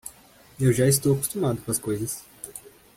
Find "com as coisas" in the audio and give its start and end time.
1.61-2.25